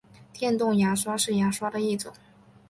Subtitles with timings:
[0.33, 2.11] 电动牙刷是牙刷的一种。